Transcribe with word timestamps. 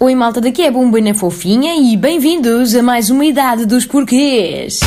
Oi 0.00 0.14
malta, 0.14 0.40
daqui 0.40 0.62
é 0.62 0.70
Bumba 0.70 1.00
na 1.00 1.12
Fofinha 1.12 1.74
e 1.74 1.96
bem-vindos 1.96 2.72
a 2.76 2.80
mais 2.84 3.10
uma 3.10 3.24
Idade 3.24 3.66
dos 3.66 3.84
Porquês. 3.84 4.78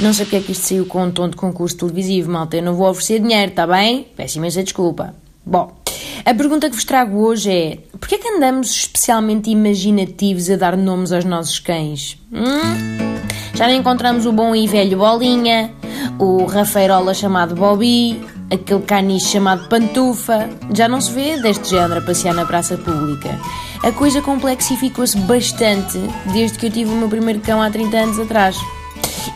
Não 0.00 0.12
sei 0.12 0.24
porque 0.24 0.36
é 0.36 0.40
que 0.40 0.50
isto 0.50 0.66
saiu 0.66 0.84
com 0.84 1.04
um 1.04 1.12
tom 1.12 1.28
de 1.28 1.36
concurso 1.36 1.76
televisivo, 1.76 2.28
malta. 2.28 2.56
Eu 2.56 2.64
não 2.64 2.74
vou 2.74 2.90
oferecer 2.90 3.20
dinheiro, 3.20 3.52
tá 3.52 3.68
bem? 3.68 4.08
Peço 4.16 4.38
imensa 4.38 4.64
desculpa. 4.64 5.14
Bom, 5.46 5.70
a 6.24 6.34
pergunta 6.34 6.68
que 6.68 6.74
vos 6.74 6.84
trago 6.84 7.18
hoje 7.18 7.52
é: 7.52 7.78
porquê 8.00 8.16
é 8.16 8.18
que 8.18 8.28
andamos 8.28 8.68
especialmente 8.68 9.48
imaginativos 9.48 10.50
a 10.50 10.56
dar 10.56 10.76
nomes 10.76 11.12
aos 11.12 11.24
nossos 11.24 11.60
cães? 11.60 12.18
Hum? 12.32 13.08
Já 13.54 13.72
encontramos 13.72 14.26
o 14.26 14.32
bom 14.32 14.56
e 14.56 14.66
velho 14.66 14.98
Bolinha, 14.98 15.70
o 16.18 16.46
Rafeirola 16.46 17.14
chamado 17.14 17.54
Bobby, 17.54 18.20
aquele 18.50 18.82
caniche 18.82 19.32
chamado 19.32 19.68
Pantufa. 19.68 20.48
Já 20.74 20.88
não 20.88 21.00
se 21.00 21.12
vê 21.12 21.40
deste 21.40 21.70
género 21.70 22.00
a 22.00 22.02
passear 22.02 22.34
na 22.34 22.44
praça 22.46 22.76
pública. 22.76 23.38
A 23.82 23.92
coisa 23.92 24.20
complexificou-se 24.20 25.16
bastante 25.18 25.98
desde 26.32 26.58
que 26.58 26.66
eu 26.66 26.70
tive 26.70 26.90
o 26.90 26.96
meu 26.96 27.08
primeiro 27.08 27.40
cão 27.40 27.62
há 27.62 27.70
30 27.70 27.96
anos 27.96 28.18
atrás. 28.18 28.56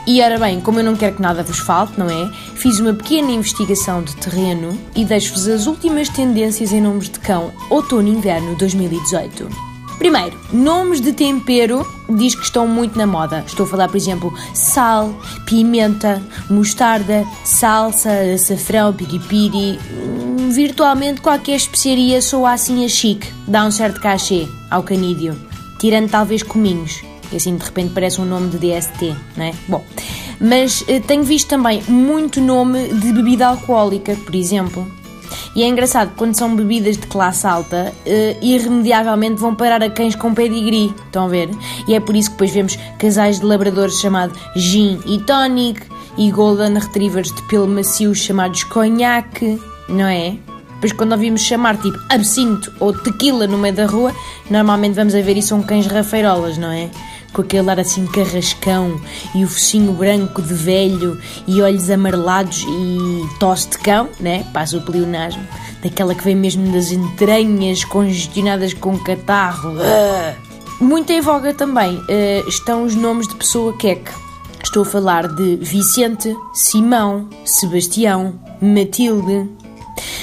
E 0.07 0.21
ora 0.21 0.39
bem, 0.39 0.61
como 0.61 0.81
eu 0.81 0.85
não 0.85 0.97
quero 0.97 1.17
que 1.17 1.23
nada 1.23 1.43
vos 1.43 1.59
falte, 1.59 1.99
não 1.99 2.11
é? 2.11 2.31
Fiz 2.57 2.81
uma 2.81 2.93
pequena 2.93 3.31
investigação 3.31 4.03
de 4.03 4.17
terreno 4.17 4.77
e 4.97 5.05
deixo-vos 5.05 5.47
as 5.47 5.67
últimas 5.67 6.09
tendências 6.09 6.73
em 6.73 6.81
nomes 6.81 7.09
de 7.09 7.21
cão 7.21 7.53
outono-inverno 7.71 8.57
2018. 8.57 9.72
Primeiro, 10.03 10.37
nomes 10.53 11.01
de 11.01 11.13
tempero 11.13 11.87
diz 12.11 12.35
que 12.35 12.43
estão 12.43 12.67
muito 12.67 12.99
na 12.99 13.07
moda. 13.07 13.45
Estou 13.47 13.67
a 13.67 13.69
falar, 13.69 13.87
por 13.87 13.97
exemplo, 13.97 14.35
sal, 14.53 15.15
pimenta, 15.47 16.21
mostarda, 16.51 17.25
salsa, 17.45 18.11
açafrão, 18.35 18.93
piripiri. 18.93 19.79
Hum, 19.79 20.51
virtualmente 20.51 21.21
qualquer 21.21 21.55
especiaria 21.55 22.21
soa 22.21 22.55
assim 22.55 22.85
a 22.85 22.89
chique, 22.89 23.33
dá 23.47 23.65
um 23.65 23.71
certo 23.71 24.01
cachê 24.01 24.49
ao 24.69 24.83
canídeo. 24.83 25.37
Tirando 25.79 26.11
talvez 26.11 26.43
cominhos, 26.43 27.01
que 27.31 27.37
assim 27.37 27.55
de 27.55 27.65
repente 27.65 27.93
parece 27.95 28.21
um 28.21 28.25
nome 28.25 28.49
de 28.49 28.59
DST, 28.59 29.15
não 29.37 29.45
é? 29.45 29.55
Bom, 29.69 29.85
mas 30.41 30.83
eh, 30.89 30.99
tenho 30.99 31.23
visto 31.23 31.47
também 31.47 31.81
muito 31.87 32.41
nome 32.41 32.89
de 32.89 33.13
bebida 33.13 33.47
alcoólica, 33.47 34.17
por 34.17 34.35
exemplo. 34.35 35.02
E 35.55 35.63
é 35.63 35.69
engraçado, 35.69 36.13
quando 36.17 36.35
são 36.35 36.57
bebidas 36.57 36.97
de 36.97 37.07
classe 37.07 37.47
alta, 37.47 37.93
uh, 38.07 38.45
irremediavelmente 38.45 39.41
vão 39.41 39.55
parar 39.55 39.83
a 39.83 39.91
cães 39.91 40.15
com 40.15 40.33
pedigree, 40.33 40.95
estão 41.05 41.27
a 41.27 41.29
ver? 41.29 41.51
E 41.87 41.95
é 41.95 42.01
por 42.01 42.17
isso 42.17 42.31
que 42.31 42.35
depois 42.37 42.51
vemos 42.53 42.79
casais 42.99 43.39
de 43.39 43.45
labradores 43.45 44.01
chamados 44.01 44.39
Gin 44.57 44.99
e 45.05 45.19
Tonic 45.19 45.83
e 46.17 46.31
Golden 46.31 46.79
Retrievers 46.79 47.33
de 47.33 47.43
pelo 47.49 47.69
macio 47.69 48.15
chamados 48.15 48.65
Cognac, 48.65 49.61
não 49.89 50.07
é? 50.07 50.37
Depois, 50.75 50.93
quando 50.95 51.13
ouvimos 51.13 51.43
chamar 51.43 51.77
tipo 51.77 51.97
absinto 52.09 52.73
ou 52.81 52.93
tequila 52.93 53.47
no 53.47 53.57
meio 53.57 53.75
da 53.75 53.87
rua, 53.87 54.13
normalmente 54.51 54.95
vamos 54.95 55.15
a 55.15 55.21
ver 55.21 55.37
e 55.37 55.43
são 55.43 55.63
cães 55.63 55.87
rafeirolas, 55.87 56.59
não 56.59 56.73
é? 56.73 56.91
Com 57.33 57.43
aquele 57.43 57.71
ar 57.71 57.81
assim 57.81 58.07
carrascão 58.07 59.01
e 59.35 59.45
o 59.45 59.49
focinho 59.49 59.93
branco 59.93 60.43
de 60.43 60.55
velho 60.55 61.19
e 61.47 61.63
olhos 61.63 61.91
amarelados 61.91 62.65
e 62.69 63.39
tosse 63.39 63.71
de 63.71 63.79
cão, 63.79 64.09
né? 64.21 64.45
Passa 64.53 64.77
o 64.77 64.83
pleonasmo, 64.83 65.43
daquela 65.83 66.15
que 66.15 66.25
vem 66.25 66.37
mesmo 66.37 66.73
das 66.73 66.93
entranhas 66.93 67.85
congestionadas 67.85 68.75
com 68.75 68.99
catarro. 68.99 69.73
Uh! 69.73 70.53
Muito 70.85 71.13
em 71.13 71.21
voga 71.21 71.55
também 71.55 71.97
uh, 71.97 72.49
estão 72.49 72.85
os 72.85 72.95
nomes 72.95 73.29
de 73.29 73.37
pessoa 73.37 73.77
queque. 73.77 74.11
Estou 74.63 74.83
a 74.83 74.87
falar 74.87 75.29
de 75.29 75.57
Vicente, 75.57 76.37
Simão, 76.53 77.29
Sebastião, 77.45 78.35
Matilde. 78.61 79.49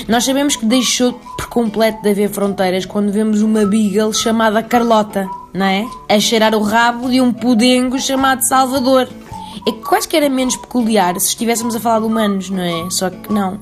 Nós 0.07 0.25
sabemos 0.25 0.55
que 0.55 0.65
deixou 0.65 1.13
por 1.13 1.47
completo 1.47 2.01
de 2.01 2.09
haver 2.09 2.29
fronteiras 2.29 2.85
quando 2.85 3.11
vemos 3.11 3.41
uma 3.41 3.65
beagle 3.65 4.13
chamada 4.13 4.63
Carlota 4.63 5.27
não 5.53 5.65
é? 5.65 5.85
A 6.07 6.19
cheirar 6.19 6.55
o 6.55 6.61
rabo 6.61 7.09
de 7.09 7.21
um 7.21 7.31
pudengo 7.31 7.99
chamado 7.99 8.41
Salvador. 8.43 9.07
É 9.67 9.71
que 9.71 9.81
quase 9.81 10.07
que 10.07 10.15
era 10.15 10.29
menos 10.29 10.55
peculiar 10.55 11.19
se 11.19 11.29
estivéssemos 11.29 11.75
a 11.75 11.79
falar 11.79 11.99
de 11.99 12.05
humanos, 12.05 12.49
não 12.49 12.63
é? 12.63 12.89
Só 12.89 13.09
que 13.09 13.31
não. 13.31 13.59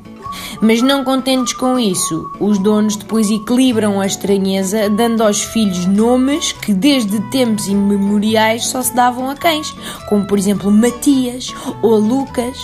Mas 0.62 0.82
não 0.82 1.04
contentes 1.04 1.54
com 1.54 1.80
isso, 1.80 2.30
os 2.40 2.58
donos 2.60 2.96
depois 2.96 3.30
equilibram 3.30 4.00
a 4.00 4.06
estranheza 4.06 4.90
dando 4.90 5.24
aos 5.24 5.42
filhos 5.42 5.86
nomes 5.86 6.52
que 6.52 6.74
desde 6.74 7.20
tempos 7.30 7.68
imemoriais 7.68 8.68
só 8.68 8.82
se 8.82 8.94
davam 8.96 9.30
a 9.30 9.36
cães, 9.36 9.74
como 10.08 10.26
por 10.26 10.38
exemplo 10.38 10.72
Matias 10.72 11.54
ou 11.82 11.98
Lucas, 11.98 12.58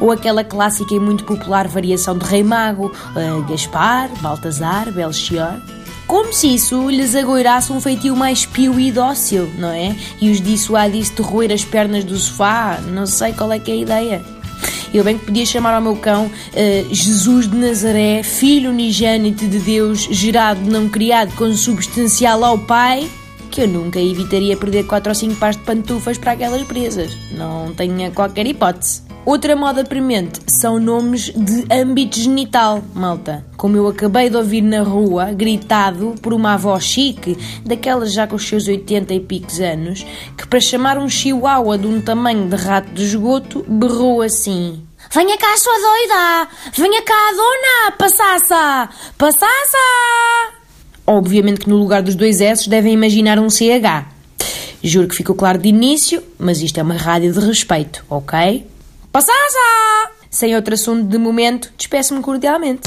ou 0.00 0.10
aquela 0.10 0.44
clássica 0.44 0.94
e 0.94 1.00
muito 1.00 1.24
popular 1.24 1.68
variação 1.68 2.16
de 2.16 2.24
Rei 2.24 2.42
Mago, 2.42 2.86
uh, 2.86 3.42
Gaspar, 3.48 4.10
Baltazar, 4.20 4.90
Belchior. 4.92 5.60
Como 6.06 6.32
se 6.32 6.54
isso 6.54 6.90
lhes 6.90 7.14
agoirasse 7.14 7.72
um 7.72 7.80
feitio 7.80 8.14
mais 8.14 8.44
pio 8.44 8.78
e 8.78 8.92
dócil, 8.92 9.50
não 9.58 9.70
é? 9.70 9.96
E 10.20 10.30
os 10.30 10.40
dissuadisse 10.40 11.14
de 11.14 11.22
roer 11.22 11.50
as 11.50 11.64
pernas 11.64 12.04
do 12.04 12.16
sofá, 12.16 12.78
não 12.88 13.06
sei 13.06 13.32
qual 13.32 13.50
é 13.52 13.58
que 13.58 13.70
é 13.70 13.74
a 13.74 13.78
ideia. 13.78 14.34
Eu 14.92 15.02
bem 15.02 15.18
que 15.18 15.24
podia 15.24 15.44
chamar 15.44 15.74
ao 15.74 15.82
meu 15.82 15.96
cão 15.96 16.26
uh, 16.26 16.94
Jesus 16.94 17.50
de 17.50 17.56
Nazaré, 17.56 18.22
filho 18.22 18.70
unigênito 18.70 19.46
de 19.48 19.58
Deus, 19.58 20.06
gerado, 20.10 20.60
não 20.60 20.88
criado, 20.88 21.34
consubstancial 21.34 22.44
ao 22.44 22.58
Pai, 22.58 23.10
que 23.50 23.62
eu 23.62 23.68
nunca 23.68 23.98
evitaria 23.98 24.56
perder 24.56 24.84
4 24.84 25.10
ou 25.10 25.14
5 25.14 25.34
pares 25.36 25.56
de 25.56 25.64
pantufas 25.64 26.16
para 26.16 26.32
aquelas 26.32 26.62
presas. 26.62 27.16
Não 27.32 27.74
tenha 27.74 28.10
qualquer 28.10 28.46
hipótese. 28.46 29.02
Outra 29.26 29.56
moda 29.56 29.82
premente 29.84 30.38
são 30.46 30.78
nomes 30.78 31.32
de 31.34 31.64
âmbito 31.72 32.20
genital, 32.20 32.84
malta. 32.94 33.42
Como 33.56 33.74
eu 33.74 33.88
acabei 33.88 34.28
de 34.28 34.36
ouvir 34.36 34.60
na 34.60 34.82
rua, 34.82 35.32
gritado 35.32 36.14
por 36.20 36.34
uma 36.34 36.52
avó 36.52 36.78
chique, 36.78 37.38
daquelas 37.64 38.12
já 38.12 38.26
com 38.26 38.36
os 38.36 38.46
seus 38.46 38.68
80 38.68 39.14
e 39.14 39.20
picos 39.20 39.60
anos, 39.60 40.04
que 40.36 40.46
para 40.46 40.60
chamar 40.60 40.98
um 40.98 41.08
chihuahua 41.08 41.78
de 41.78 41.86
um 41.86 42.02
tamanho 42.02 42.50
de 42.50 42.56
rato 42.56 42.92
de 42.92 43.02
esgoto, 43.02 43.64
berrou 43.66 44.20
assim. 44.20 44.86
Venha 45.10 45.38
cá, 45.38 45.56
sua 45.56 45.72
doida! 45.72 46.48
Venha 46.74 47.00
cá, 47.00 47.32
dona! 47.34 47.96
Passassa! 47.96 48.90
Passassa! 49.16 50.52
Obviamente 51.06 51.60
que 51.60 51.70
no 51.70 51.76
lugar 51.76 52.02
dos 52.02 52.14
dois 52.14 52.42
S 52.42 52.68
devem 52.68 52.92
imaginar 52.92 53.38
um 53.38 53.48
CH. 53.48 54.04
Juro 54.82 55.08
que 55.08 55.14
ficou 55.14 55.34
claro 55.34 55.56
de 55.56 55.70
início, 55.70 56.22
mas 56.38 56.60
isto 56.60 56.78
é 56.78 56.82
uma 56.82 56.96
rádio 56.96 57.32
de 57.32 57.40
respeito, 57.40 58.04
ok? 58.10 58.73
Passasa! 59.14 60.10
Sem 60.28 60.56
outro 60.56 60.74
assunto 60.74 61.04
de 61.06 61.18
momento, 61.18 61.72
despeço-me 61.78 62.20
cordialmente. 62.20 62.82